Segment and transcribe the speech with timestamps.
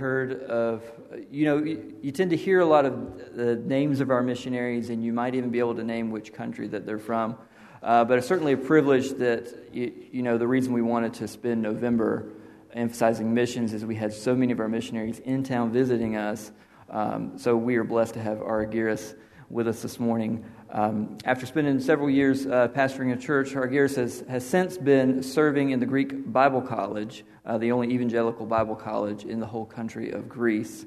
[0.00, 0.84] heard of,
[1.28, 5.02] you know, you, tend to hear a lot of the names of our missionaries, and
[5.02, 7.36] you might even be able to name which country that they're from.
[7.82, 11.26] Uh, but it's certainly a privilege that, you, you, know, the reason we wanted to
[11.26, 12.28] spend November
[12.74, 16.52] emphasizing missions is we had so many of our missionaries in town visiting us.
[16.90, 19.16] Um, so we are blessed to have Argyris
[19.50, 20.44] with us this morning.
[20.70, 25.70] Um, after spending several years uh, pastoring a church, Argyris has, has since been serving
[25.70, 30.10] in the Greek Bible College, uh, the only evangelical Bible college in the whole country
[30.10, 30.84] of Greece.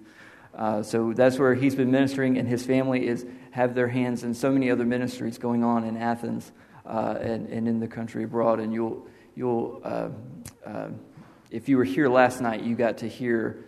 [0.54, 4.36] Uh, so that's where he's been ministering, and his family is have their hands in
[4.36, 6.52] so many other ministries going on in Athens
[6.86, 8.60] uh, and, and in the country abroad.
[8.60, 10.10] And you'll you'll uh,
[10.64, 10.90] uh,
[11.50, 13.66] if you were here last night, you got to hear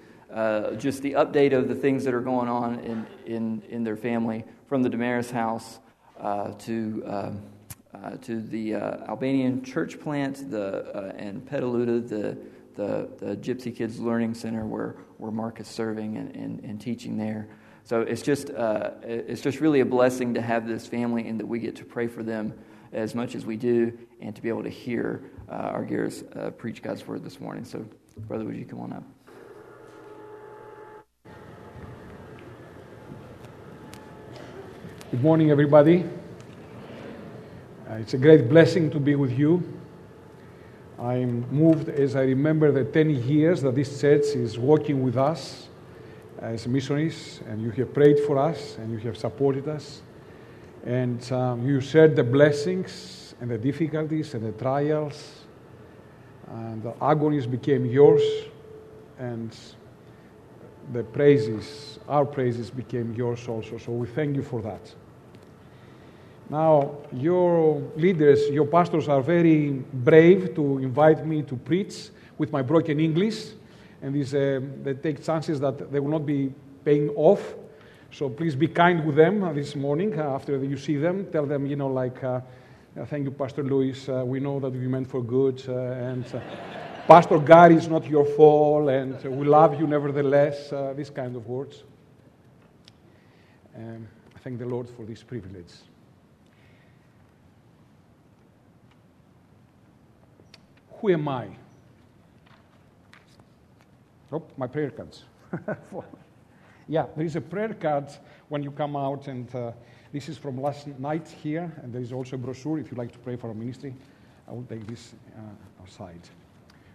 [0.78, 4.44] just the update of the things that are going on in in, in their family
[4.68, 5.80] from the Damaris house
[6.24, 7.42] to, um,
[7.94, 12.38] uh, to the uh, Albanian church plant the, and Petaluda, the,
[12.76, 17.18] the, the Gypsy Kids Learning Center where, where Mark is serving and, and, and teaching
[17.18, 17.48] there.
[17.84, 21.46] So it's just, uh, it's just really a blessing to have this family and that
[21.46, 22.54] we get to pray for them
[22.94, 26.82] as much as we do and to be able to hear uh, Argyris uh, preach
[26.82, 27.66] God's word this morning.
[27.66, 27.86] So,
[28.28, 29.04] brother, would you come on up?
[35.14, 36.06] Good morning, everybody.
[37.88, 39.62] Uh, it's a great blessing to be with you.
[40.98, 45.68] I'm moved as I remember the 10 years that this church is working with us
[46.40, 50.02] as missionaries, and you have prayed for us and you have supported us.
[50.84, 55.46] And um, you shared the blessings and the difficulties and the trials,
[56.48, 58.24] and the agonies became yours,
[59.20, 59.56] and
[60.92, 63.78] the praises, our praises became yours also.
[63.78, 64.82] So we thank you for that.
[66.50, 72.62] Now, your leaders, your pastors are very brave to invite me to preach with my
[72.62, 73.52] broken English,
[74.02, 77.56] and this, uh, they take chances that they will not be paying off.
[78.12, 81.26] So please be kind with them this morning uh, after you see them.
[81.32, 82.42] Tell them, you know, like, uh,
[83.00, 84.08] uh thank you, Pastor Luis.
[84.10, 86.26] Uh, we know that you meant for good, uh, and
[87.08, 90.74] Pastor Gary is not your fault, and we love you nevertheless.
[90.96, 91.84] these kind of words.
[93.76, 94.08] Um,
[94.44, 95.93] thank the Lord for this privilege.
[101.04, 101.50] Who am I?
[104.32, 105.26] Oh, my prayer cards.
[106.88, 108.06] yeah, there is a prayer card
[108.48, 109.74] when you come out, and uh,
[110.14, 113.12] this is from last night here, and there is also a brochure if you like
[113.12, 113.94] to pray for our ministry.
[114.48, 116.22] I will take this uh, aside.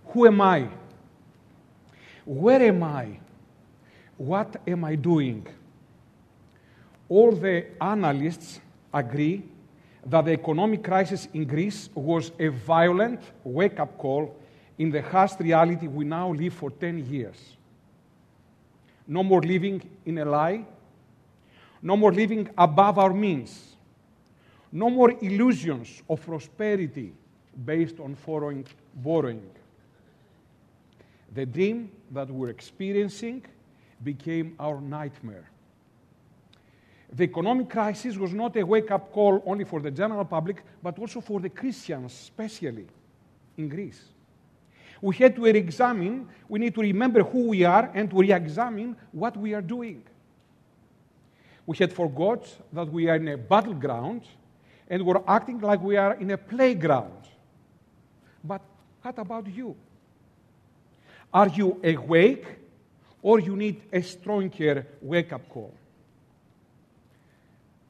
[0.06, 0.68] Who am I?
[2.24, 3.20] Where am I?
[4.16, 5.46] What am I doing?
[7.10, 8.58] All the analysts
[8.94, 9.42] agree
[10.08, 14.34] that the economic crisis in Greece was a violent wake up call
[14.78, 17.56] in the harsh reality we now live for 10 years.
[19.06, 20.64] No more living in a lie,
[21.82, 23.76] no more living above our means,
[24.72, 27.12] no more illusions of prosperity
[27.64, 28.64] based on foreign
[28.94, 29.50] borrowing.
[31.34, 33.44] The dream that we're experiencing
[34.02, 35.50] became our nightmare.
[37.12, 40.98] The economic crisis was not a wake up call only for the general public, but
[40.98, 42.86] also for the Christians, especially
[43.56, 44.02] in Greece.
[45.00, 48.32] We had to re examine, we need to remember who we are and to re
[48.32, 50.02] examine what we are doing.
[51.66, 54.22] We had forgot that we are in a battleground
[54.88, 57.28] and we're acting like we are in a playground.
[58.42, 58.62] But
[59.02, 59.76] what about you?
[61.32, 62.46] Are you awake
[63.22, 65.74] or you need a stronger wake up call?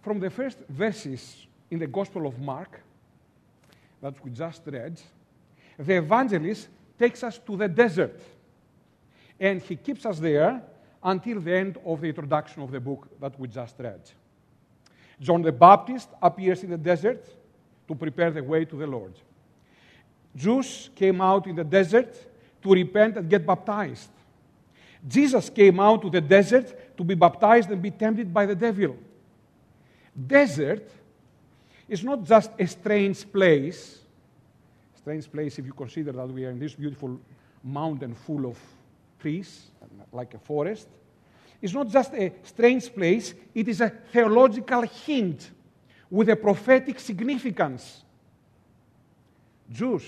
[0.03, 2.81] From the first verses in the Gospel of Mark
[4.01, 5.01] that we just read,
[5.79, 8.21] the evangelist takes us to the desert.
[9.39, 10.63] And he keeps us there
[11.03, 14.01] until the end of the introduction of the book that we just read.
[15.21, 17.25] John the Baptist appears in the desert
[17.87, 19.15] to prepare the way to the Lord.
[20.35, 22.15] Jews came out in the desert
[22.63, 24.11] to repent and get baptized.
[25.07, 28.97] Jesus came out to the desert to be baptized and be tempted by the devil.
[30.27, 30.91] Desert
[31.89, 34.01] is not just a strange place.
[34.97, 37.21] Strange place if you consider that we are in this beautiful
[37.63, 38.59] mountain full of
[39.21, 39.71] trees,
[40.13, 40.89] like a forest.
[41.61, 45.51] It's not just a strange place, it is a theological hint
[46.11, 48.03] with a prophetic significance.
[49.71, 50.05] Jews,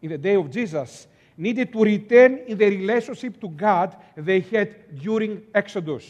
[0.00, 1.06] in the day of Jesus,
[1.36, 6.04] needed to return in the relationship to God they had during Exodus.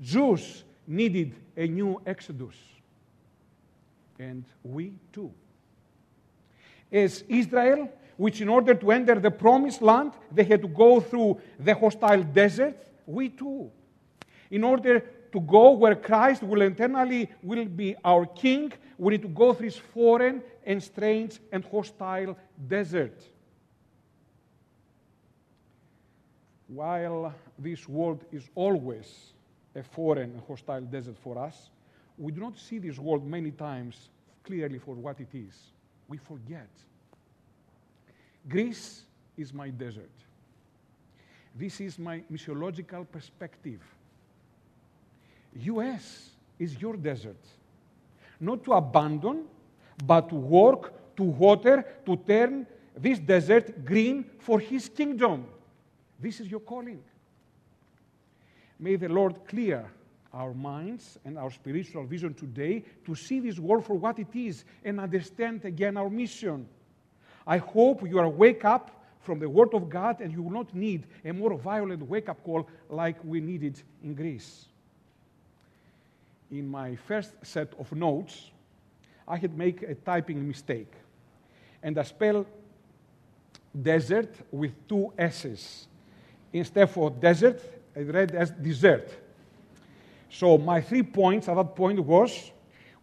[0.00, 2.56] Jews needed a new Exodus.
[4.18, 5.32] And we too.
[6.92, 11.40] As Israel, which in order to enter the promised land, they had to go through
[11.58, 12.76] the hostile desert,
[13.06, 13.70] we too.
[14.50, 15.00] In order
[15.32, 19.68] to go where Christ will eternally will be our king, we need to go through
[19.68, 23.22] this foreign and strange and hostile desert.
[26.66, 29.32] While this world is always
[29.74, 31.70] a foreign and hostile desert for us,
[32.18, 34.08] we do not see this world many times
[34.44, 35.54] clearly for what it is.
[36.08, 36.68] We forget.
[38.48, 39.02] Greece
[39.36, 40.10] is my desert.
[41.54, 43.80] This is my missiological perspective.
[45.54, 47.40] US is your desert.
[48.38, 49.44] Not to abandon,
[50.04, 55.46] but to work, to water, to turn this desert green for his kingdom.
[56.18, 57.02] This is your calling.
[58.80, 59.84] May the Lord clear
[60.32, 64.64] our minds and our spiritual vision today to see this world for what it is
[64.82, 66.66] and understand again our mission.
[67.46, 70.74] I hope you are wake up from the Word of God and you will not
[70.74, 74.64] need a more violent wake up call like we needed in Greece.
[76.50, 78.50] In my first set of notes,
[79.28, 80.92] I had made a typing mistake
[81.82, 82.46] and I spelled
[83.80, 85.86] desert with two S's.
[86.52, 87.60] Instead of desert,
[87.94, 89.10] read as desert.
[90.30, 92.50] So my three points at that point was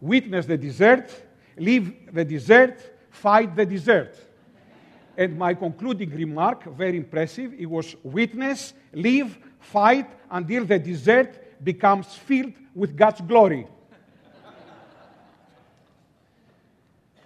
[0.00, 1.10] witness the desert,
[1.56, 4.16] live the desert, fight the desert.
[5.16, 12.14] And my concluding remark, very impressive, it was witness, live, fight until the desert becomes
[12.14, 13.66] filled with God's glory.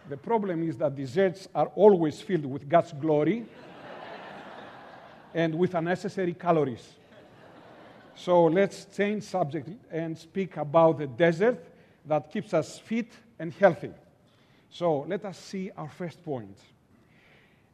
[0.09, 3.47] the problem is that deserts are always filled with God's glory
[5.35, 6.97] and with unnecessary calories.
[8.15, 11.65] So let's change subject and speak about the desert
[12.07, 13.91] that keeps us fit and healthy.
[14.71, 16.57] So let us see our first point.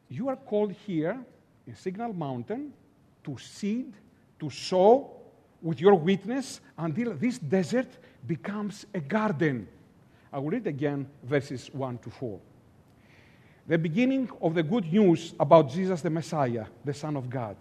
[0.09, 1.19] You are called here
[1.67, 2.73] in Signal Mountain
[3.23, 3.93] to seed,
[4.39, 5.11] to sow
[5.61, 7.87] with your witness until this desert
[8.25, 9.67] becomes a garden.
[10.31, 12.39] I will read again verses 1 to 4.
[13.67, 17.55] The beginning of the good news about Jesus the Messiah, the Son of God.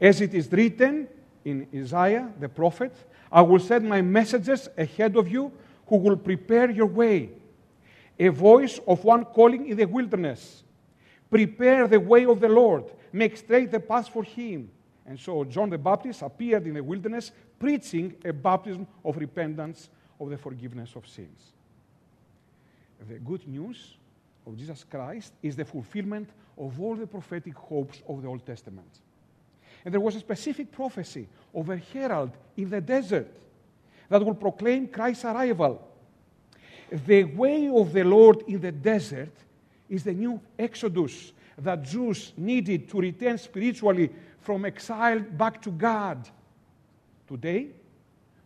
[0.00, 1.08] As it is written
[1.44, 2.94] in Isaiah the prophet,
[3.30, 5.52] I will send my messengers ahead of you
[5.86, 7.30] who will prepare your way.
[8.18, 10.62] A voice of one calling in the wilderness.
[11.30, 14.70] Prepare the way of the Lord, make straight the path for him.
[15.06, 19.88] And so John the Baptist appeared in the wilderness preaching a baptism of repentance
[20.20, 21.52] of the forgiveness of sins.
[23.08, 23.96] The good news
[24.46, 29.00] of Jesus Christ is the fulfillment of all the prophetic hopes of the Old Testament.
[29.88, 33.34] And there was a specific prophecy of a herald in the desert
[34.10, 35.82] that will proclaim Christ's arrival.
[37.06, 39.32] The way of the Lord in the desert
[39.88, 46.28] is the new Exodus that Jews needed to return spiritually from exile back to God.
[47.26, 47.68] Today,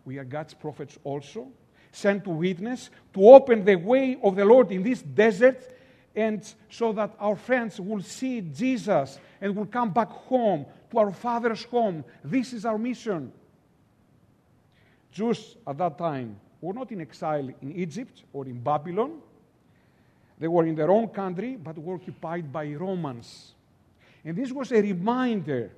[0.05, 1.49] we are God's prophets also,
[1.91, 5.75] sent to witness, to open the way of the Lord in this desert,
[6.15, 11.13] and so that our friends will see Jesus and will come back home to our
[11.13, 12.05] Father's home.
[12.23, 13.33] This is our mission.
[15.11, 19.21] Jews at that time were not in exile in Egypt or in Babylon.
[20.39, 23.53] They were in their own country, but were occupied by Romans.
[24.25, 25.71] And this was a reminder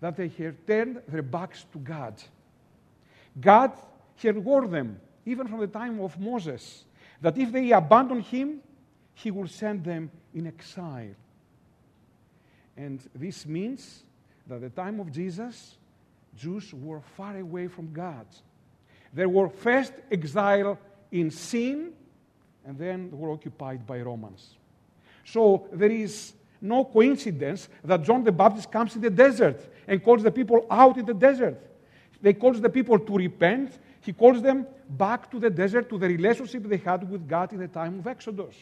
[0.00, 2.14] that they had turned their backs to God.
[3.40, 3.72] God
[4.16, 6.84] had warned them, even from the time of Moses,
[7.20, 8.60] that if they abandon him,
[9.14, 11.14] he will send them in exile.
[12.76, 14.04] And this means
[14.46, 15.76] that at the time of Jesus,
[16.36, 18.26] Jews were far away from God.
[19.12, 20.78] They were first exiled
[21.10, 21.92] in sin,
[22.64, 24.56] and then were occupied by Romans.
[25.24, 30.22] So there is no coincidence that John the Baptist comes in the desert and calls
[30.22, 31.60] the people out in the desert.
[32.22, 33.78] They calls the people to repent.
[34.00, 37.58] He calls them back to the desert, to the relationship they had with God in
[37.58, 38.54] the time of Exodus.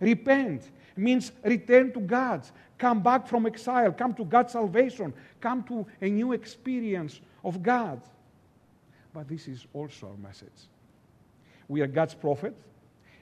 [0.00, 2.46] Repent means return to God,
[2.78, 8.00] come back from exile, come to God's salvation, come to a new experience of God.
[9.12, 10.68] But this is also our message.
[11.68, 12.54] We are God's prophet,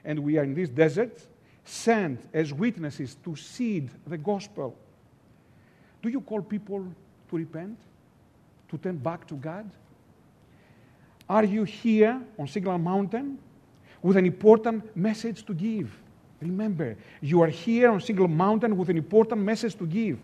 [0.03, 1.25] and we are in this desert
[1.63, 4.77] sent as witnesses to seed the gospel.
[6.01, 6.85] Do you call people
[7.29, 7.79] to repent,
[8.69, 9.69] to turn back to God?
[11.27, 13.39] Are you here on Signal Mountain
[14.01, 15.91] with an important message to give?
[16.41, 20.19] Remember, you are here on Signal Mountain with an important message to give.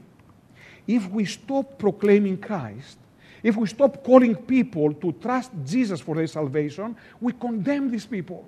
[0.88, 2.98] If we stop proclaiming Christ,
[3.44, 8.48] if we stop calling people to trust Jesus for their salvation, we condemn these people.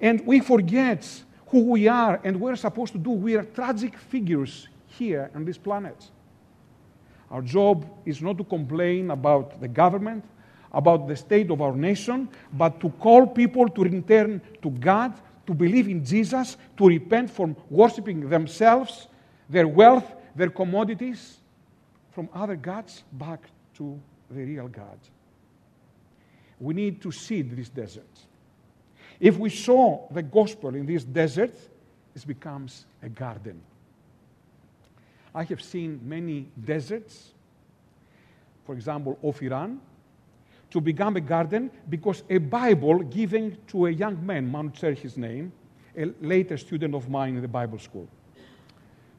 [0.00, 1.06] And we forget
[1.48, 3.10] who we are and we're supposed to do.
[3.10, 6.10] We are tragic figures here on this planet.
[7.30, 10.24] Our job is not to complain about the government,
[10.72, 15.12] about the state of our nation, but to call people to return to God,
[15.50, 19.08] to believe in Jesus, to repent from worshiping themselves,
[19.48, 21.38] their wealth, their commodities,
[22.12, 23.40] from other gods back
[23.74, 24.96] to the real God.
[26.60, 28.06] We need to seed this desert.
[29.18, 31.54] If we sow the gospel in this desert,
[32.14, 33.60] it becomes a garden.
[35.34, 37.32] I have seen many deserts,
[38.64, 39.80] for example, of Iran,
[40.70, 45.16] to become a garden because a Bible given to a young man, Mount share his
[45.16, 45.52] name,
[45.96, 48.08] a later student of mine in the Bible school.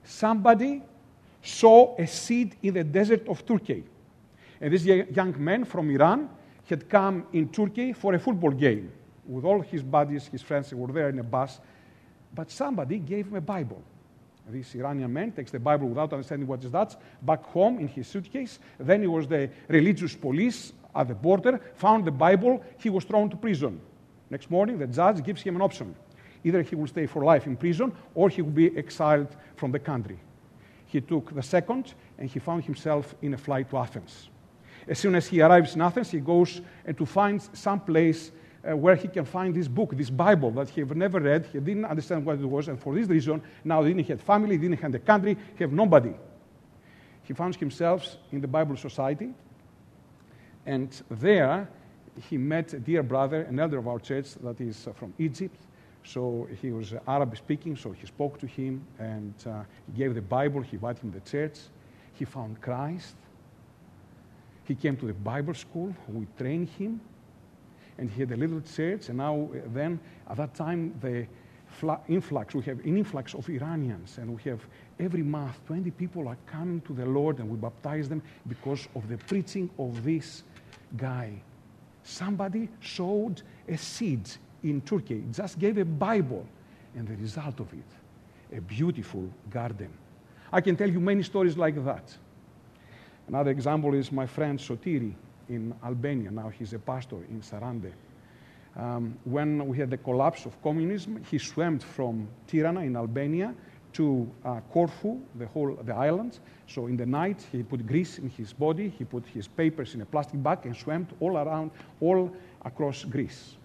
[0.04, 0.82] Somebody
[1.42, 3.84] saw a seed in the desert of Turkey.
[4.60, 6.30] And this young man from Iran
[6.66, 8.92] had come in Turkey for a football game
[9.28, 11.60] with all his buddies, his friends, who were there in a bus.
[12.34, 13.82] But somebody gave him a Bible.
[14.50, 18.08] This Iranian man takes the Bible without understanding what is that back home in his
[18.08, 18.60] suitcase.
[18.80, 23.30] Then he was the religious police at the border, found the Bible, he was thrown
[23.30, 23.80] to prison.
[24.30, 25.96] Next morning, the judge gives him an option.
[26.44, 29.80] Either he will stay for life in prison or he will be exiled from the
[29.80, 30.20] country.
[30.88, 34.30] He took the second and he found himself in a flight to Athens.
[34.88, 38.32] As soon as he arrives in Athens, he goes and to find some place
[38.68, 41.46] uh, where he can find this book, this Bible that he had never read.
[41.52, 44.58] He didn't understand what it was, and for this reason, now he didn't have family,
[44.58, 46.14] didn't have the country, he have nobody.
[47.24, 49.34] He found himself in the Bible Society,
[50.66, 51.68] and there
[52.30, 55.58] he met a dear brother, an elder of our church that is uh, from Egypt.
[56.04, 59.64] So he was Arabic speaking, so he spoke to him and uh,
[59.96, 61.60] gave the Bible, he invited him to church.
[62.14, 63.16] He found Christ.
[64.66, 67.02] He came to the Bible school, we trained him
[67.98, 69.10] and he had a little church.
[69.10, 70.00] And now, uh, then,
[70.30, 71.28] at that time, the
[72.08, 74.60] influx, we have an influx of Iranians, and we have
[75.00, 79.08] every month 20 people are coming to the Lord, and we baptize them because of
[79.08, 80.44] the preaching of this
[80.98, 81.42] guy.
[82.04, 84.30] Somebody sowed a seed
[84.64, 86.46] in Turkey, just gave a Bible,
[86.96, 89.90] and the result of it, a beautiful garden.
[90.52, 92.16] I can tell you many stories like that.
[93.28, 95.14] Another example is my friend Sotiri
[95.48, 96.32] in Albania.
[96.32, 97.94] Now he's a pastor in Sarande.
[98.76, 103.54] Um, when we had the collapse of communism, he swam from Tirana in Albania
[103.94, 106.40] to uh, Corfu, the whole the island.
[106.68, 110.02] So in the night, he put grease in his body, he put his papers in
[110.02, 112.32] a plastic bag and swam all around, all
[112.64, 113.56] across Greece.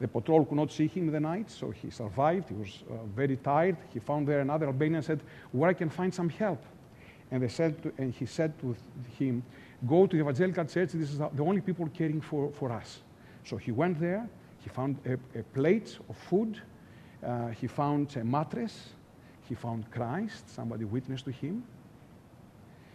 [0.00, 2.48] The patrol could not see him in the night, so he survived.
[2.48, 3.76] He was uh, very tired.
[3.94, 5.20] He found there another Albanian and said,
[5.52, 6.62] "Where I can find some help?"
[7.30, 8.76] And they said, to, and he said to
[9.18, 9.42] him,
[9.88, 10.92] go to the evangelical church.
[10.92, 13.00] This is the only people caring for, for us.
[13.44, 14.28] So he went there.
[14.58, 16.60] He found a, a plate of food.
[17.26, 18.90] Uh, he found a mattress.
[19.48, 20.48] He found Christ.
[20.48, 21.64] Somebody witnessed to him.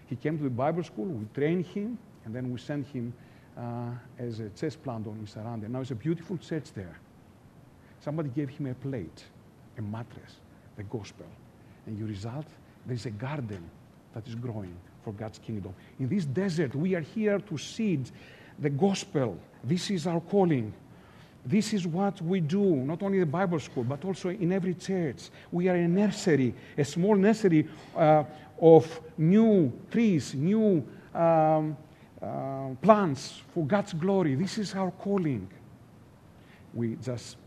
[0.08, 1.06] He came to the Bible school.
[1.06, 1.98] We trained him.
[2.26, 3.14] And then we sent him
[3.58, 5.70] uh, as a church planter in Saranda.
[5.70, 7.00] Now it's a beautiful church there.
[8.00, 9.24] Somebody gave him a plate,
[9.78, 10.36] a mattress,
[10.76, 11.26] the gospel.
[11.86, 12.46] And you result,
[12.86, 13.70] there's a garden
[14.14, 15.74] that is growing for God's kingdom.
[16.00, 18.12] In this desert, we are here to seed
[18.60, 19.38] the gospel.
[19.64, 20.74] This is our calling.
[21.48, 24.74] This is what we do, not only in the Bible school, but also in every
[24.74, 25.30] church.
[25.50, 28.26] We are a nursery, a small nursery uh,
[28.60, 30.86] of new trees, new
[31.16, 31.78] um,
[32.22, 34.36] uh, plants for God's glory.
[34.36, 35.48] This is our calling.
[36.74, 37.38] We just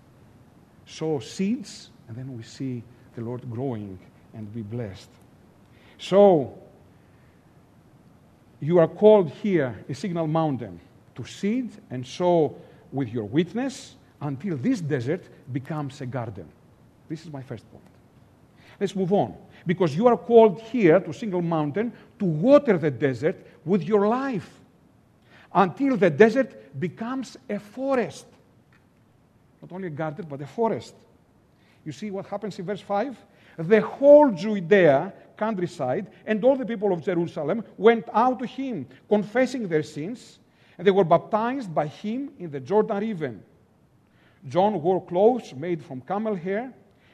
[0.87, 2.83] sow seeds, and then we see
[3.15, 3.99] the Lord growing
[4.33, 5.11] and be blessed.
[5.99, 6.59] So,
[8.61, 10.81] you are called here a signal mountain
[11.17, 12.57] to seed and sow
[12.93, 16.47] with your witness until this desert becomes a garden.
[17.09, 17.85] This is my first point.
[18.79, 19.35] Let's move on.
[19.67, 24.49] Because you are called here to Signal Mountain to water the desert with your life
[25.53, 28.27] until the desert becomes a forest.
[29.61, 30.95] Not only a garden, but a forest.
[31.85, 33.17] You see what happens in verse 5?
[33.59, 39.69] The whole Judea countryside, and all the people of Jerusalem went out to him, confessing
[39.69, 40.39] their sins,
[40.81, 43.35] and they were baptized by him in the Jordan River.
[44.49, 46.73] John wore clothes made from camel hair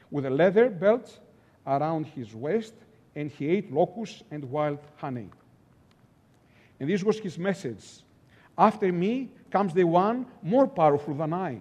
[0.09, 1.19] with a leather belt
[1.65, 2.73] around his waist,
[3.13, 5.27] and he ate locusts and wild honey.
[6.79, 7.83] And this was his message
[8.57, 11.59] After me comes the one more powerful than I,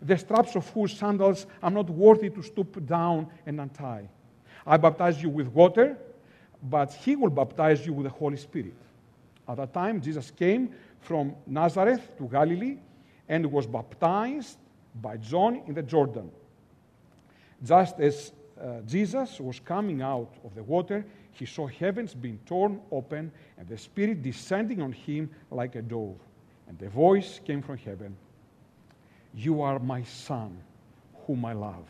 [0.00, 4.08] the straps of whose sandals I'm not worthy to stoop down and untie.
[4.66, 5.98] I baptize you with water,
[6.62, 8.76] but he will baptize you with the Holy Spirit.
[9.46, 10.70] At that time, Jesus came
[11.04, 12.78] from Nazareth to Galilee
[13.28, 14.58] and was baptized
[15.00, 16.30] by John in the Jordan.
[17.62, 22.80] Just as uh, Jesus was coming out of the water, he saw heavens being torn
[22.90, 26.18] open and the Spirit descending on him like a dove.
[26.68, 28.16] And the voice came from heaven
[29.34, 30.56] You are my Son,
[31.26, 31.86] whom I love,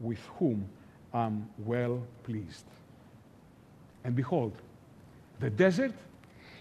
[0.00, 0.68] with whom
[1.14, 2.66] I'm well pleased.
[4.02, 4.52] And behold,
[5.40, 5.92] the desert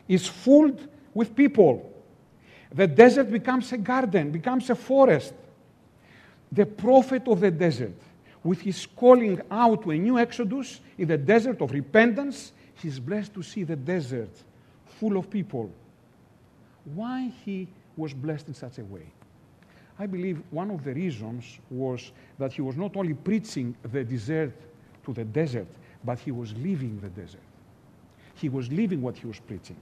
[0.08, 0.72] is full
[1.14, 1.92] with people.
[2.72, 5.34] The desert becomes a garden, becomes a forest.
[6.52, 7.94] The prophet of the desert,
[8.44, 13.34] with his calling out to a new exodus in the desert of repentance, he's blessed
[13.36, 14.32] to see the desert
[15.00, 15.72] full of people.
[16.94, 19.06] Why he was blessed in such a way?
[19.98, 24.54] I believe one of the reasons was that he was not only preaching the desert
[25.06, 25.68] to the desert,
[26.04, 27.42] but he was leaving the desert.
[28.36, 29.78] He was leaving what he was preaching.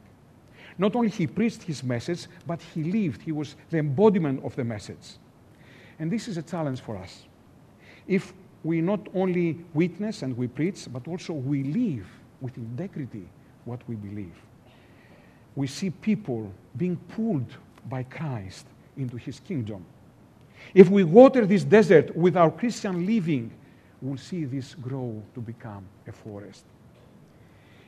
[0.82, 3.22] Not only he preached his message, but he lived.
[3.22, 5.20] He was the embodiment of the message.
[6.00, 7.26] And this is a challenge for us.
[8.08, 8.34] If
[8.64, 12.08] we not only witness and we preach, but also we live
[12.42, 13.30] with integrity
[13.66, 14.34] what we believe.
[15.56, 17.56] We see people being pulled
[17.88, 18.66] by Christ
[18.98, 19.86] into his kingdom.
[20.74, 23.52] If we water this desert with our Christian living,
[24.02, 26.66] we'll see this grow to become a forest.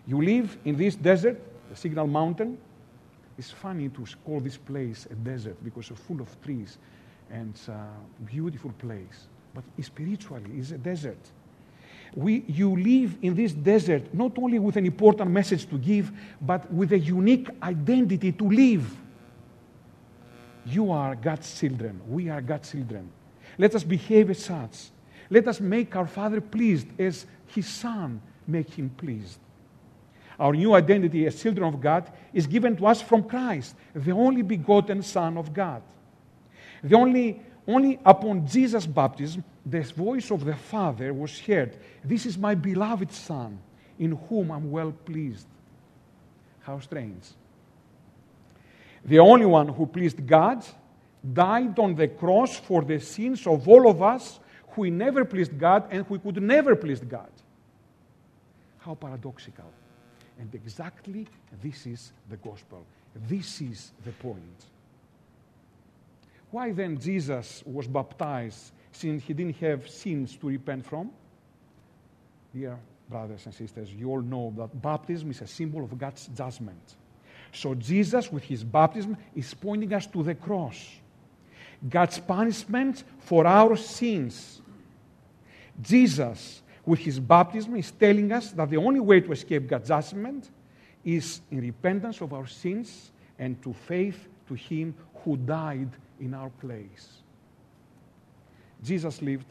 [0.06, 2.60] You live in this desert, the Signal Mountain.
[3.44, 6.78] It's funny to call this place a desert because it's full of trees
[7.30, 7.54] and
[8.26, 9.28] beautiful place.
[9.54, 11.20] But spiritually, it's a desert.
[12.16, 16.10] We, you live in this desert not only with an important message to give,
[16.40, 18.96] but with a unique identity to live.
[20.66, 22.00] You are God's children.
[22.08, 23.12] We are God's children.
[23.58, 24.86] Let us behave as such.
[25.30, 29.38] Let us make our Father pleased as His Son make Him pleased.
[30.40, 34.42] Our new identity as children of God is given to us from Christ, the only
[34.42, 35.84] begotten Son of God.
[36.84, 42.38] The only, only upon Jesus' baptism, the voice of the Father was heard This is
[42.38, 43.60] my beloved Son,
[44.00, 45.48] in whom I'm well pleased.
[46.62, 47.24] How strange.
[49.06, 50.64] The only one who pleased God
[51.32, 55.88] died on the cross for the sins of all of us who never pleased God
[55.92, 57.30] and who could never please God.
[58.80, 59.72] How paradoxical.
[60.40, 61.28] And exactly
[61.62, 62.86] this is the gospel.
[63.28, 64.66] This is the point.
[66.52, 71.12] Why then Jesus was baptized since he didn't have sins to repent from?
[72.54, 72.78] Dear
[73.10, 76.96] brothers and sisters, you all know that baptism is a symbol of God's judgment.
[77.52, 80.78] So Jesus, with his baptism, is pointing us to the cross.
[81.88, 84.62] God's punishment for our sins.
[85.82, 90.50] Jesus with his baptism is telling us that the only way to escape God's judgment
[91.04, 94.94] is in repentance of our sins and to faith to him
[95.24, 97.22] who died in our place.
[98.84, 99.48] Jesus lived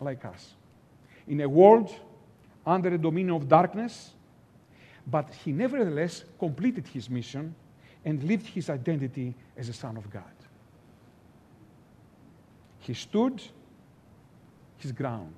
[0.00, 0.54] like us
[1.28, 1.94] in a world
[2.66, 4.10] under the dominion of darkness,
[5.06, 7.54] but he nevertheless completed his mission
[8.04, 10.24] and lived his identity as a Son of God.
[12.80, 13.40] He stood
[14.78, 15.34] his ground.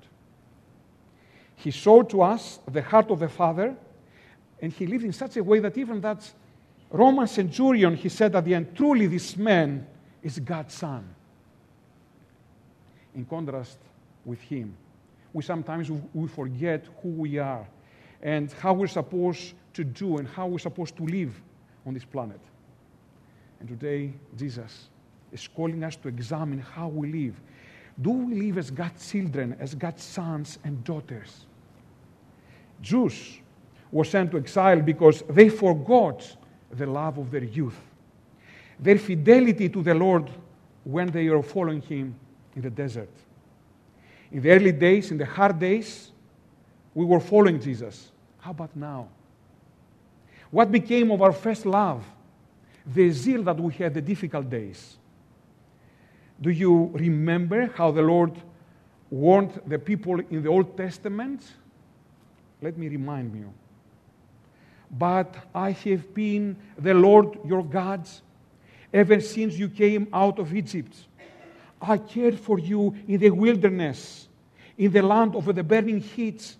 [1.64, 3.74] He showed to us the heart of the Father,
[4.60, 6.30] and he lived in such a way that even that
[6.90, 9.86] Roman centurion, he said at the end, truly this man
[10.22, 11.08] is God's son.
[13.14, 13.78] In contrast
[14.26, 14.76] with him,
[15.32, 17.66] we sometimes we forget who we are
[18.22, 21.34] and how we're supposed to do and how we're supposed to live
[21.86, 22.40] on this planet.
[23.60, 24.88] And today, Jesus
[25.32, 27.40] is calling us to examine how we live
[28.00, 31.46] do we live as God's children, as God's sons and daughters?
[32.84, 33.38] Jews
[33.90, 36.36] were sent to exile because they forgot
[36.70, 37.78] the love of their youth,
[38.78, 40.30] their fidelity to the Lord
[40.84, 42.14] when they were following Him
[42.54, 43.08] in the desert.
[44.30, 46.10] In the early days, in the hard days,
[46.92, 48.10] we were following Jesus.
[48.38, 49.08] How about now?
[50.50, 52.04] What became of our first love?
[52.86, 54.96] The zeal that we had the difficult days.
[56.38, 58.32] Do you remember how the Lord
[59.08, 61.42] warned the people in the Old Testament?
[62.64, 63.52] Let me remind you.
[64.90, 68.08] But I have been the Lord your God
[68.90, 70.96] ever since you came out of Egypt.
[71.82, 74.28] I cared for you in the wilderness,
[74.78, 76.56] in the land of the burning heat.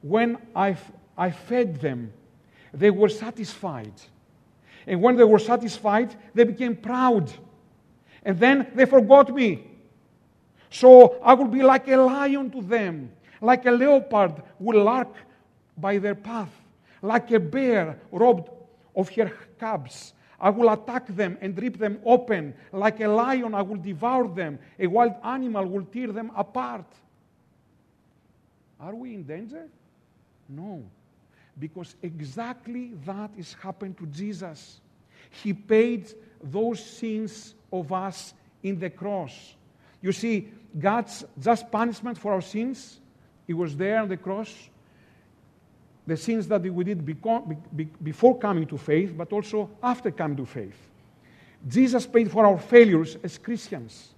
[0.00, 0.78] When I,
[1.14, 2.10] I fed them,
[2.72, 3.92] they were satisfied.
[4.86, 7.30] And when they were satisfied, they became proud
[8.24, 9.66] and then they forgot me.
[10.70, 15.14] So I will be like a lion to them, like a leopard will lurk
[15.76, 16.50] by their path,
[17.02, 18.48] like a bear robbed
[18.94, 20.14] of her cubs.
[20.40, 22.54] I will attack them and rip them open.
[22.72, 24.58] Like a lion, I will devour them.
[24.78, 26.86] A wild animal will tear them apart.
[28.78, 29.66] Are we in danger?
[30.48, 30.84] No.
[31.58, 34.80] Because exactly that is happened to Jesus.
[35.42, 39.56] He paid those sins of us in the cross.
[40.00, 40.48] You see,
[40.78, 43.00] God's just punishment for our sins,
[43.48, 44.54] it was there on the cross.
[46.06, 50.76] The sins that we did before coming to faith, but also after coming to faith.
[51.66, 54.14] Jesus paid for our failures as Christians.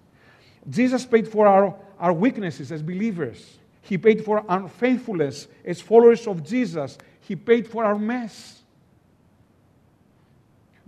[0.69, 3.59] Jesus paid for our, our weaknesses as believers.
[3.83, 6.99] He paid for our faithfulness as followers of Jesus.
[7.21, 8.61] He paid for our mess.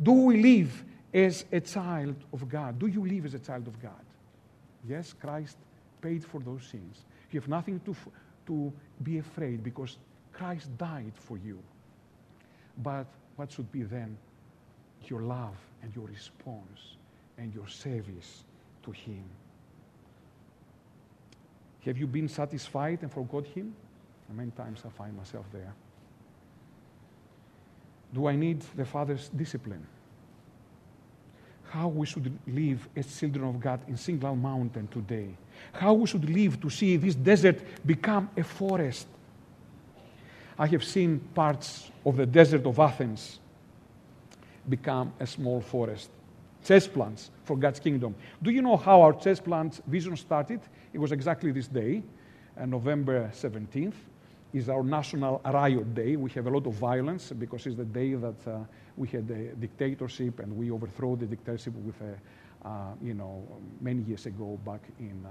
[0.01, 2.79] Do we live as a child of God?
[2.79, 3.93] Do you live as a child of God?
[4.89, 5.57] Yes, Christ
[6.01, 6.99] paid for those sins.
[7.31, 7.97] You have nothing to,
[8.47, 9.97] to be afraid because
[10.33, 11.59] Christ died for you.
[12.83, 14.17] But what should be then?
[15.07, 16.97] Your love and your response
[17.39, 18.45] and your service
[18.85, 19.25] to Him.
[21.85, 23.75] Have you been satisfied and forgot Him?
[24.35, 25.75] Many times I find myself there.
[28.15, 29.87] Do I need the Father's discipline?
[31.73, 35.31] How we should live as children of God in Signal Mountain today.
[35.73, 39.07] How we should live to see this desert become a forest.
[40.59, 43.41] I have seen parts of the desert of Athens
[44.69, 46.11] become a small forest.
[46.63, 48.15] Church plants for God's kingdom.
[48.43, 50.61] Do you know how our church plant vision started?
[50.93, 52.03] It was exactly this day,
[52.61, 53.95] uh, November 17th,
[54.53, 56.17] is our national riot day.
[56.17, 58.59] We have a lot of violence because it's the day that uh,
[58.97, 63.47] we had a dictatorship and we overthrew the dictatorship with a, uh, you know,
[63.81, 65.23] many years ago back in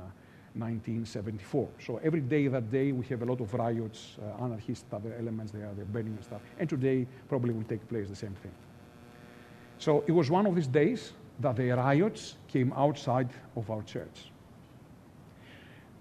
[0.53, 1.63] 1974.
[1.63, 5.15] Uh, so every day that day we have a lot of riots, uh, anarchist other
[5.17, 6.41] elements there, they're burning and stuff.
[6.60, 8.53] And today probably will take place the same thing.
[9.77, 14.31] So it was one of these days that the riots came outside of our church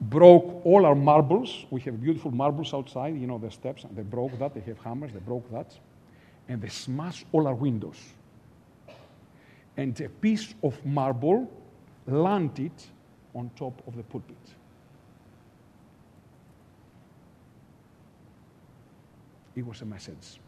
[0.00, 1.66] broke all our marbles.
[1.70, 3.84] We have beautiful marbles outside, you know, the steps.
[3.94, 4.54] They broke that.
[4.54, 5.12] They have hammers.
[5.12, 5.76] They broke that.
[6.48, 7.98] And they smashed all our windows.
[9.76, 11.50] And a piece of marble
[12.06, 12.72] landed
[13.34, 14.36] on top of the pulpit.
[19.54, 20.40] It was a message.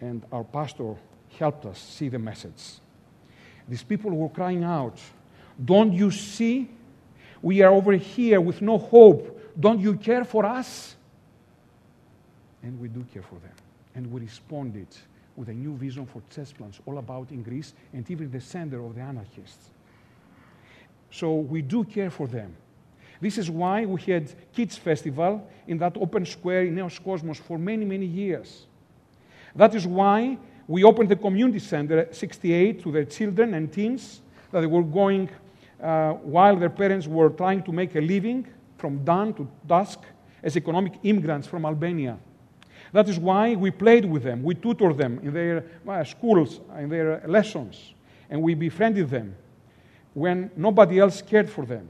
[0.00, 0.94] And our pastor
[1.38, 2.80] helped us see the message.
[3.68, 4.98] These people were crying out,
[5.64, 6.70] Don't you see
[7.42, 9.40] we are over here with no hope.
[9.58, 10.96] Don't you care for us?
[12.62, 13.54] And we do care for them.
[13.94, 14.88] And we responded
[15.36, 18.84] with a new vision for church plants, all about in Greece and even the center
[18.84, 19.70] of the anarchists.
[21.10, 22.54] So we do care for them.
[23.20, 27.58] This is why we had Kids Festival in that open square in Neos Cosmos for
[27.58, 28.66] many, many years.
[29.54, 30.36] That is why
[30.68, 34.20] we opened the community center 68 to their children and teens
[34.52, 35.30] that were going
[35.82, 38.46] uh, while their parents were trying to make a living
[38.78, 40.00] from dawn to dusk
[40.42, 42.18] as economic immigrants from Albania.
[42.92, 46.88] That is why we played with them, we tutored them in their uh, schools, in
[46.88, 47.94] their lessons,
[48.30, 49.36] and we befriended them
[50.14, 51.88] when nobody else cared for them.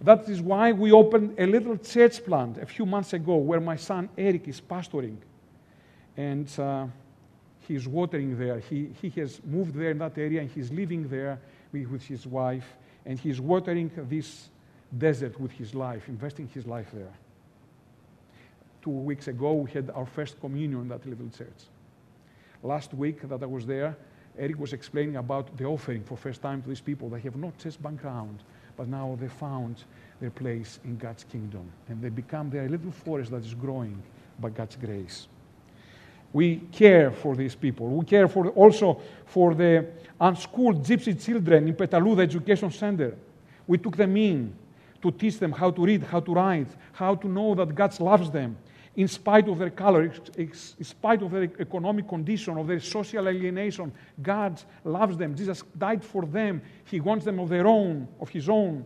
[0.00, 3.76] That is why we opened a little church plant a few months ago where my
[3.76, 5.16] son Eric is pastoring.
[6.16, 6.86] And uh,
[7.66, 8.60] he's watering there.
[8.60, 11.38] He, he has moved there in that area and he's living there
[11.72, 14.48] with his wife and he's watering this
[14.96, 17.12] desert with his life, investing his life there.
[18.82, 21.68] Two weeks ago, we had our first communion in that little church.
[22.62, 23.96] Last week that I was there,
[24.38, 27.08] Eric was explaining about the offering for first time to these people.
[27.08, 28.42] They have not just background,
[28.76, 29.84] but now they found
[30.20, 31.70] their place in God's kingdom.
[31.88, 34.02] And they become their little forest that is growing
[34.38, 35.28] by God's grace.
[36.32, 37.88] We care for these people.
[37.88, 39.86] We care for also for the
[40.20, 43.16] unschooled gypsy children in Petaluda Education Center.
[43.66, 44.54] We took them in
[45.02, 48.30] to teach them how to read, how to write, how to know that God loves
[48.30, 48.56] them
[48.96, 53.92] in spite of their color, in spite of their economic condition, of their social alienation.
[54.20, 55.34] God loves them.
[55.34, 56.60] Jesus died for them.
[56.84, 58.84] He wants them of their own, of His own.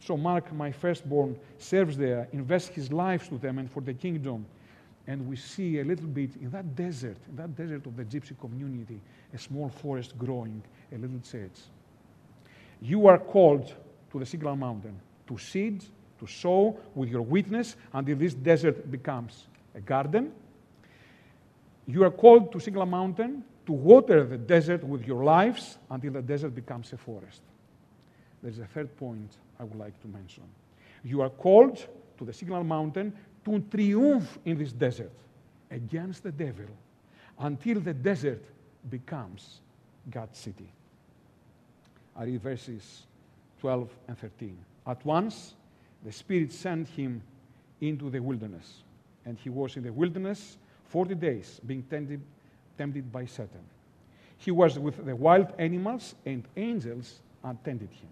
[0.00, 4.44] So Mark, my firstborn, serves there, invests his life to them and for the kingdom
[5.06, 8.38] and we see a little bit in that desert, in that desert of the gypsy
[8.38, 9.00] community,
[9.34, 10.62] a small forest growing,
[10.92, 11.58] a little church.
[12.80, 13.72] You are called
[14.12, 15.84] to the Signal Mountain to seed,
[16.18, 20.32] to sow with your witness until this desert becomes a garden.
[21.86, 26.22] You are called to Signal Mountain to water the desert with your lives until the
[26.22, 27.42] desert becomes a forest.
[28.42, 30.44] There's a third point I would like to mention.
[31.04, 31.84] You are called
[32.18, 33.12] to the Signal Mountain
[33.44, 35.12] to triumph in this desert
[35.70, 36.66] against the devil
[37.38, 38.44] until the desert
[38.90, 39.60] becomes
[40.10, 40.68] God's city.
[42.16, 43.02] I read verses
[43.60, 44.58] 12 and 13.
[44.86, 45.54] At once,
[46.04, 47.22] the Spirit sent him
[47.80, 48.82] into the wilderness.
[49.24, 52.20] And he was in the wilderness 40 days, being tempted,
[52.76, 53.62] tempted by Satan.
[54.36, 58.08] He was with the wild animals, and angels attended him.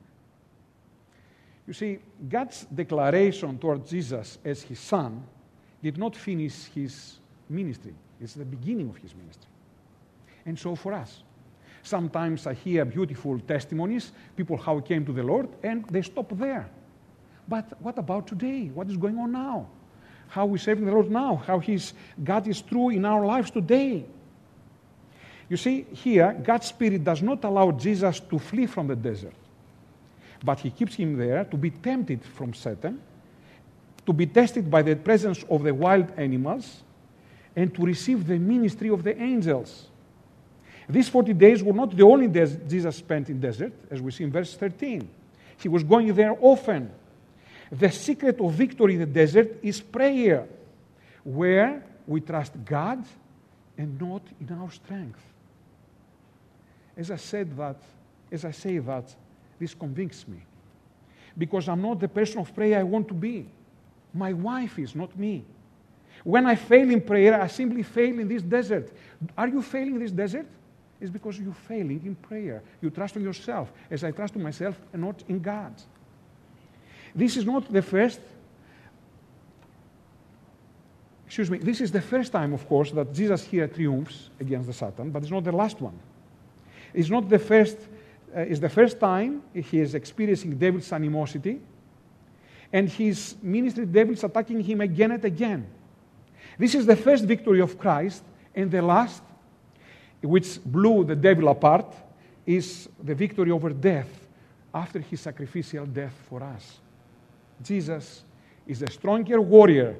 [1.70, 5.22] You see, God's declaration toward Jesus as his son
[5.80, 9.48] did not finish his ministry, it's the beginning of his ministry.
[10.44, 11.22] And so for us,
[11.84, 16.68] sometimes I hear beautiful testimonies, people how came to the Lord, and they stop there.
[17.46, 18.72] But what about today?
[18.74, 19.68] What is going on now?
[20.26, 21.36] How we serving the Lord now?
[21.36, 21.92] How his,
[22.24, 24.04] God is true in our lives today?
[25.48, 29.34] You see, here, God's Spirit does not allow Jesus to flee from the desert,
[30.44, 33.00] but He keeps him there to be tempted from Satan,
[34.06, 36.82] to be tested by the presence of the wild animals,
[37.54, 39.86] and to receive the ministry of the angels.
[40.88, 44.24] These 40 days were not the only days Jesus spent in desert, as we see
[44.24, 45.08] in verse 13.
[45.58, 46.90] He was going there often.
[47.70, 50.48] The secret of victory in the desert is prayer,
[51.22, 53.04] where we trust God
[53.78, 55.20] and not in our strength.
[56.96, 57.76] As I said that,
[58.32, 59.14] as I say that,
[59.60, 60.38] this convicts me.
[61.38, 63.46] Because I'm not the person of prayer I want to be.
[64.12, 65.44] My wife is, not me.
[66.24, 68.92] When I fail in prayer, I simply fail in this desert.
[69.38, 70.46] Are you failing in this desert?
[71.00, 72.62] It's because you're failing in prayer.
[72.82, 75.72] You trust in yourself, as I trust in myself, and not in God.
[77.14, 78.20] This is not the first,
[81.26, 84.74] excuse me, this is the first time, of course, that Jesus here triumphs against the
[84.74, 85.98] Satan, but it's not the last one.
[86.92, 87.78] It's not the first,
[88.34, 91.60] uh, it's the first time he is experiencing devil's animosity,
[92.72, 95.66] and his ministry devils attacking him again and again.
[96.58, 98.22] This is the first victory of Christ,
[98.54, 99.22] and the last,
[100.22, 101.94] which blew the devil apart,
[102.46, 104.08] is the victory over death
[104.72, 106.78] after his sacrificial death for us.
[107.62, 108.22] Jesus
[108.66, 109.96] is a stronger warrior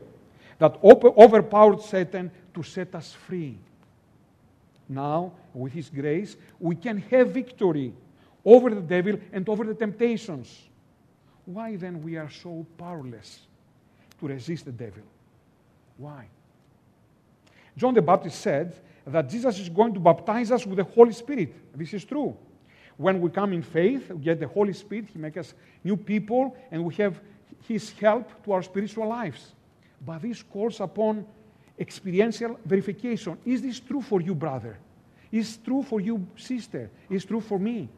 [0.59, 3.59] that overpowered Satan to set us free.
[4.89, 7.93] Now, with his grace, we can have victory
[8.45, 10.69] over the devil and over the temptations.
[11.45, 13.41] Why then we are so powerless
[14.19, 15.03] to resist the devil?
[15.97, 16.27] Why?
[17.77, 18.75] John the Baptist said
[19.07, 21.77] that Jesus is going to baptize us with the Holy Spirit.
[21.77, 22.37] This is true.
[22.97, 26.55] When we come in faith, we get the Holy Spirit, He makes us new people,
[26.71, 27.21] and we have
[27.67, 29.53] his help to our spiritual lives.
[30.05, 31.27] But this calls upon
[31.79, 33.39] experiential verification.
[33.45, 34.79] Is this true for you, brother?
[35.31, 36.91] Is true for you, sister?
[37.09, 37.89] Is true for me?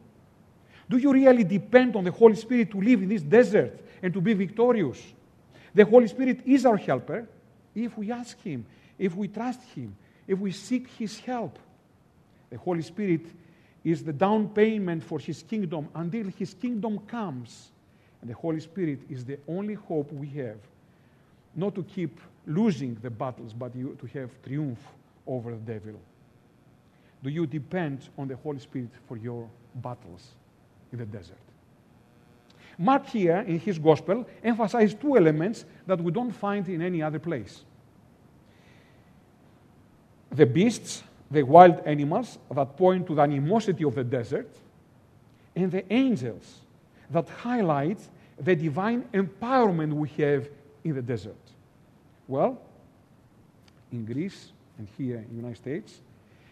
[0.93, 4.21] Do you really depend on the Holy Spirit to live in this desert and to
[4.21, 5.01] be victorious?
[5.73, 7.27] The Holy Spirit is our helper
[7.73, 8.63] if we ask Him,
[8.99, 9.95] if we trust Him,
[10.27, 11.57] if we seek His help.
[12.51, 13.25] The Holy Spirit
[13.83, 17.71] is the down payment for His kingdom until His kingdom comes
[18.21, 20.59] and the Holy Spirit is the only hope we have,
[21.55, 24.77] not to keep losing the battles, but to have triumph
[25.25, 25.99] over the devil.
[27.23, 30.35] Do you depend on the Holy Spirit for your battles
[30.93, 31.37] in the desert?
[32.77, 37.19] Mark here in his gospel emphasizes two elements that we don't find in any other
[37.19, 37.63] place
[40.33, 44.49] the beasts, the wild animals that point to the animosity of the desert,
[45.55, 46.61] and the angels
[47.11, 47.99] that highlight
[48.39, 50.49] the divine empowerment we have
[50.83, 51.37] in the desert?
[52.27, 52.59] Well,
[53.91, 56.01] in Greece and here in the United States,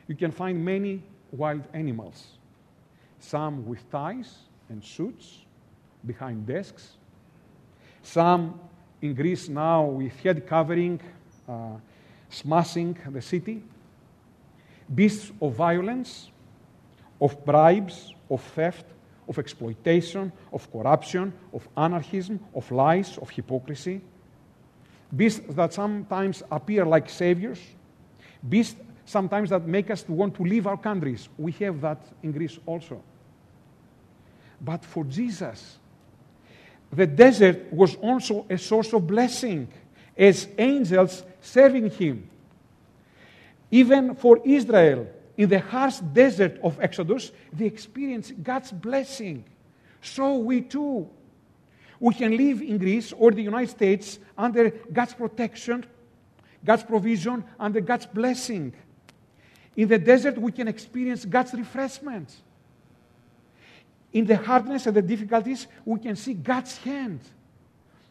[0.08, 1.02] you can find many
[1.32, 2.38] wild animals,
[3.22, 5.46] some with ties and suits
[6.06, 6.98] behind desks,
[8.02, 8.60] some
[9.02, 11.00] in Greece now with head covering,
[11.48, 11.76] uh,
[12.30, 13.64] smashing the city,
[14.94, 16.30] beasts of violence,
[17.20, 18.86] of bribes, of theft,
[19.28, 24.02] of exploitation, of corruption, of anarchism, of lies, of hypocrisy.
[25.16, 27.60] Beasts that sometimes appear like saviors.
[28.48, 31.30] Beasts sometimes that make us want to leave our countries.
[31.38, 33.04] We have that in Greece also.
[34.64, 35.78] But for Jesus,
[36.94, 39.68] the desert was also a source of blessing
[40.16, 42.30] as angels serving him.
[43.72, 49.46] Even for Israel, in the harsh desert of Exodus, they experienced God's blessing.
[50.02, 51.10] So we too.
[52.00, 55.86] We can live in Greece or the United States under God's protection,
[56.66, 58.74] God's provision, under God's blessing.
[59.76, 62.36] In the desert, we can experience God's refreshment.
[64.14, 67.22] In the hardness and the difficulties, we can see God's hand.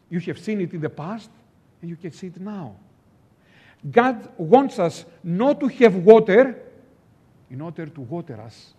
[0.09, 1.29] You have seen it in the past,
[1.81, 2.75] and you can see it now.
[3.89, 6.61] God wants us not to have water
[7.49, 8.73] in order to water us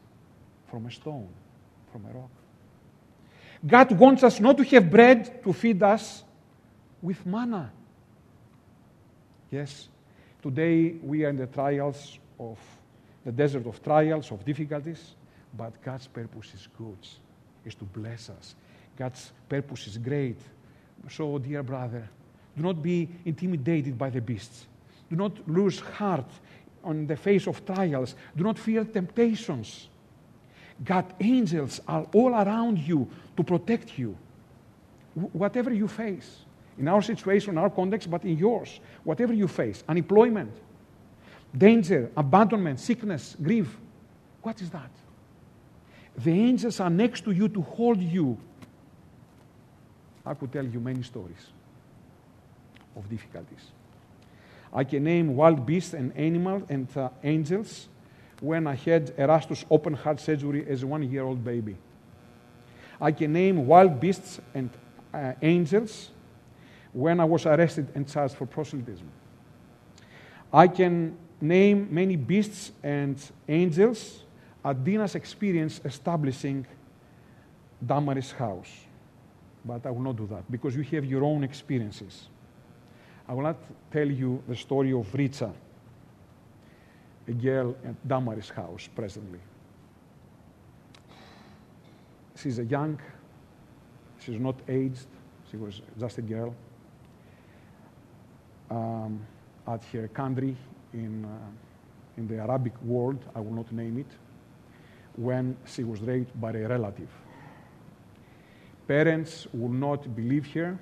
[0.69, 1.29] from a stone,
[1.91, 2.31] from a rock.
[3.65, 6.25] God wants us not to have bread to feed us
[7.01, 7.71] with manna.
[9.51, 9.89] Yes?
[10.41, 12.59] Today we are in the trials of
[13.25, 15.15] the desert of trials, of difficulties,
[15.57, 16.99] but God's purpose is good,
[17.65, 18.55] is to bless us.
[18.97, 20.39] God's purpose is great.
[21.11, 22.09] So, dear brother,
[22.57, 24.67] do not be intimidated by the beasts.
[25.11, 26.31] Do not lose heart
[26.85, 28.15] on the face of trials.
[28.37, 29.89] Do not fear temptations.
[30.85, 34.17] God angels are all around you to protect you.
[35.15, 36.41] Whatever you face,
[36.79, 40.53] in our situation, our context, but in yours, whatever you face, unemployment,
[41.57, 43.77] danger, abandonment, sickness, grief,
[44.41, 44.91] what is that?
[46.17, 48.39] The angels are next to you to hold you.
[50.25, 51.47] I could tell you many stories
[52.97, 53.73] of difficulties.
[54.73, 57.89] I can name wild beasts and animals and uh, angels
[58.41, 61.77] when I had Erastus open heart surgery as a one year old baby.
[63.01, 64.71] I can name wild beasts and
[65.13, 66.11] uh, angels
[66.93, 69.09] when I was arrested and charged for proselytism.
[70.53, 73.17] I can name many beasts and
[73.49, 74.22] angels
[74.65, 76.67] at Dina's experience establishing
[77.85, 78.71] Damaris house.
[79.65, 82.29] But I will not do that because you have your own experiences.
[83.29, 83.57] I will not
[83.93, 85.53] tell you the story of Richa,
[87.29, 89.39] a girl at Damaris house presently.
[92.37, 92.99] She's a young,
[94.19, 95.07] she's not aged,
[95.51, 96.55] she was just a girl.
[98.71, 99.21] Um,
[99.69, 100.57] at her country
[100.93, 101.29] in, uh,
[102.17, 104.07] in the Arabic world, I will not name it,
[105.17, 107.09] when she was raped by a relative.
[108.89, 110.79] Parents would not believe her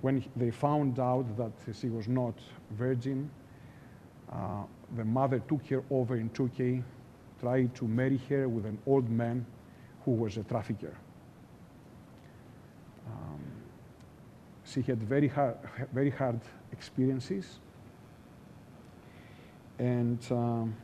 [0.00, 2.34] when they found out that she was not
[2.70, 3.30] virgin.
[4.30, 4.62] Uh,
[4.96, 6.82] the mother took her over in Turkey,
[7.40, 9.44] tried to marry her with an old man
[10.04, 10.96] who was a trafficker.
[13.06, 13.40] Um,
[14.64, 15.56] she had very hard,
[15.92, 16.40] very hard
[16.72, 17.58] experiences.
[19.78, 20.74] And um,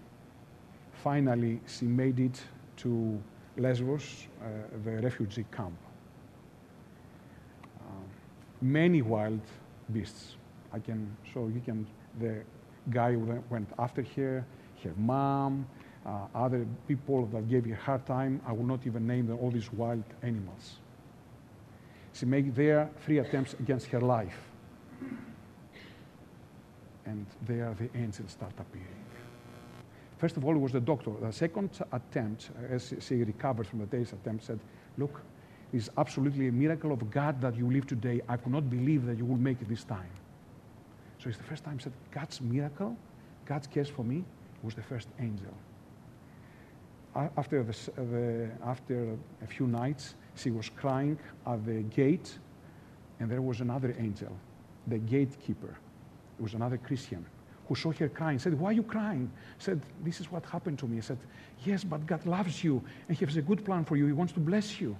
[1.03, 2.41] finally, she made it
[2.77, 3.21] to
[3.57, 4.47] Lesbos, uh,
[4.85, 5.77] the refugee camp.
[7.81, 8.05] Um,
[8.61, 9.41] many wild
[9.93, 10.37] beasts.
[10.73, 11.87] I can show you can
[12.21, 12.43] the
[12.91, 14.45] guy went after her,
[14.83, 15.67] her mom,
[16.07, 18.41] uh, other people that gave her hard time.
[18.47, 20.79] I will not even name them, all these wild animals.
[22.12, 24.38] She made there three attempts against her life
[27.07, 29.02] and there the angels start appearing.
[30.22, 31.11] First of all, it was the doctor.
[31.20, 34.61] The second attempt, as she recovered from the day's attempt, said,
[34.96, 35.20] Look,
[35.72, 38.20] it's absolutely a miracle of God that you live today.
[38.28, 40.12] I could not believe that you will make it this time.
[41.18, 42.96] So it's the first time she said, God's miracle,
[43.46, 44.22] God's cares for me,
[44.62, 45.52] was the first angel.
[47.16, 52.38] After, the, the, after a few nights, she was crying at the gate,
[53.18, 54.30] and there was another angel,
[54.87, 55.76] the gatekeeper.
[56.38, 57.26] It was another Christian
[57.68, 59.31] who saw her crying, said, Why are you crying?
[59.59, 60.98] Said, This is what happened to me.
[60.98, 61.18] I said,
[61.64, 64.07] Yes, but God loves you and He has a good plan for you.
[64.07, 64.96] He wants to bless you.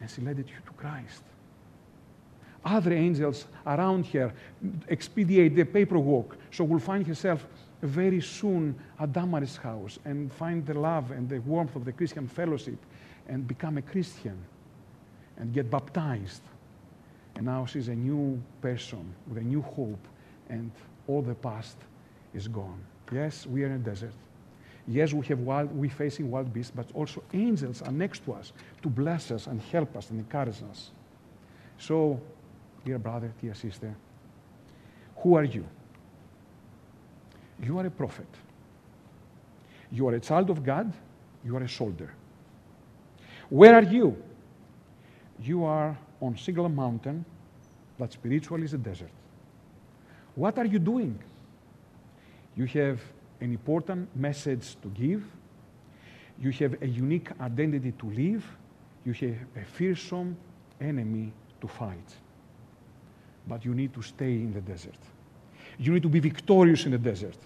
[0.00, 1.22] And she led you to Christ.
[2.64, 4.32] Other angels around her
[4.88, 7.46] expedite the paperwork, so will find herself
[7.82, 12.26] very soon at Damaris' house and find the love and the warmth of the Christian
[12.26, 12.78] fellowship
[13.28, 14.36] and become a Christian
[15.36, 16.42] and get baptized
[17.38, 20.04] and now she's a new person with a new hope,
[20.48, 20.72] and
[21.08, 21.76] all the past
[22.34, 22.80] is gone.
[23.10, 24.12] Yes, we are in a desert.
[24.86, 28.52] Yes, we have wild, we're facing wild beasts, but also angels are next to us
[28.82, 30.90] to bless us and help us and encourage us.
[31.78, 32.20] So,
[32.84, 33.94] dear brother, dear sister,
[35.16, 35.66] who are you?
[37.62, 38.28] You are a prophet.
[39.90, 40.92] You are a child of God.
[41.44, 42.12] You are a soldier.
[43.48, 44.16] Where are you?
[45.42, 47.24] You are on Signal Mountain
[47.98, 49.10] that spiritual is a desert.
[50.38, 51.18] What are you doing?
[52.54, 53.00] You have
[53.40, 55.24] an important message to give.
[56.40, 58.46] You have a unique identity to live.
[59.04, 60.36] You have a fearsome
[60.80, 62.14] enemy to fight.
[63.48, 65.00] But you need to stay in the desert.
[65.76, 67.36] You need to be victorious in the desert.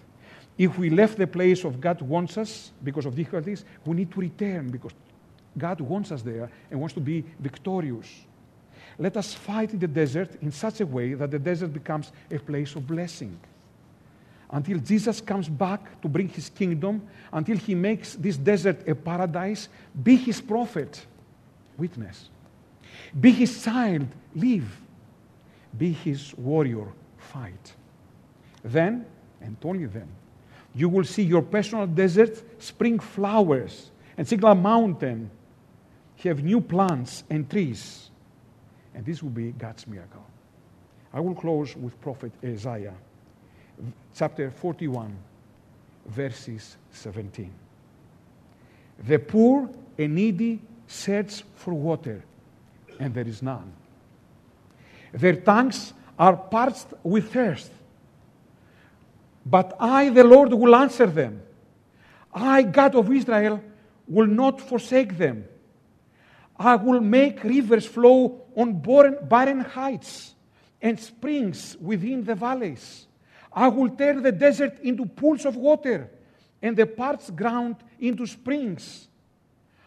[0.58, 4.20] If we left the place of God wants us because of difficulties, we need to
[4.20, 4.92] return because
[5.56, 8.06] God wants us there and wants to be victorious.
[8.98, 12.38] Let us fight in the desert in such a way that the desert becomes a
[12.38, 13.38] place of blessing.
[14.50, 19.68] Until Jesus comes back to bring his kingdom, until he makes this desert a paradise,
[20.02, 21.06] be his prophet,
[21.78, 22.28] witness.
[23.18, 24.80] Be his child, live.
[25.76, 26.86] Be his warrior,
[27.16, 27.74] fight.
[28.62, 29.06] Then,
[29.40, 30.08] and only then,
[30.74, 35.30] you will see your personal desert spring flowers and Signal Mountain
[36.18, 38.10] have new plants and trees.
[38.94, 40.24] And this will be God's miracle.
[41.12, 42.94] I will close with Prophet Isaiah
[44.14, 45.16] chapter 41,
[46.06, 47.52] verses 17.
[49.06, 52.22] The poor and needy search for water,
[52.98, 53.72] and there is none.
[55.12, 57.70] Their tongues are parched with thirst.
[59.44, 61.42] But I, the Lord, will answer them.
[62.32, 63.62] I, God of Israel,
[64.06, 65.44] will not forsake them.
[66.56, 70.34] I will make rivers flow on barren heights
[70.80, 73.06] and springs within the valleys.
[73.52, 76.10] I will turn the desert into pools of water
[76.60, 79.08] and the parched ground into springs.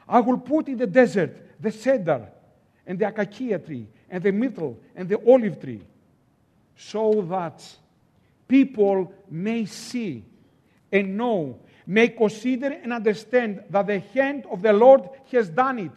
[0.07, 2.27] I will put in the desert the cedar
[2.85, 5.81] and the acacia tree and the myrtle and the olive tree
[6.75, 7.63] so that
[8.47, 10.23] people may see
[10.91, 15.91] and know, may consider and understand that the hand of the Lord has done it.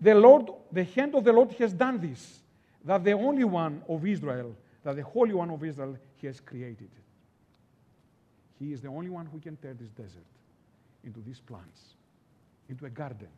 [0.00, 2.40] The Lord, the hand of the Lord has done this,
[2.84, 6.90] that the only one of Israel, that the Holy One of Israel He has created.
[8.58, 10.24] He is the only one who can turn this desert
[11.04, 11.94] into these plants,
[12.68, 13.28] into a garden,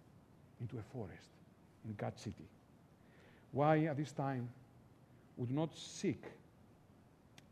[0.60, 1.30] into a forest
[1.84, 2.44] in God's city.
[3.52, 4.48] Why at this time
[5.36, 6.22] would not seek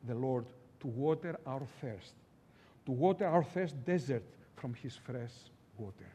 [0.06, 0.44] the Lord
[0.80, 2.14] to water our thirst,
[2.84, 4.24] to water our thirst desert
[4.56, 5.32] from his fresh
[5.78, 6.12] water.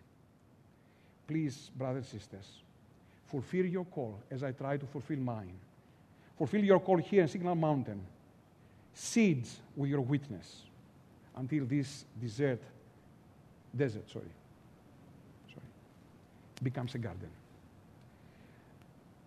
[1.27, 2.61] Please, brothers and sisters,
[3.32, 5.57] fulfill your call as I try to fulfill mine.
[6.38, 8.01] Fulfill your call here in Signal Mountain.
[8.93, 10.63] Seeds with your witness
[11.38, 12.61] until this desert,
[13.75, 14.25] desert, sorry,
[15.47, 15.65] sorry,
[16.61, 17.29] becomes a garden.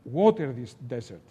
[0.04, 1.22] Water this desert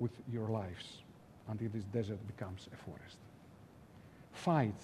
[0.00, 1.02] with your lives
[1.48, 3.18] until this desert becomes a forest.
[4.32, 4.82] Fight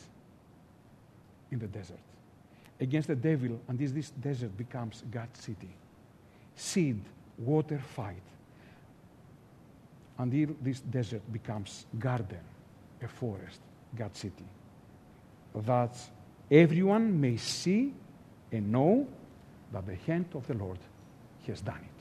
[1.51, 1.99] in the desert
[2.79, 5.75] against the devil until this desert becomes God's city.
[6.57, 7.01] Seed,
[7.39, 8.23] water, fight
[10.19, 12.41] until this desert becomes garden,
[13.03, 13.61] a forest,
[13.97, 14.45] God's city.
[15.55, 15.97] That
[16.51, 17.93] everyone may see
[18.51, 19.07] and know
[19.73, 20.79] that the hand of the Lord
[21.47, 21.92] has done it.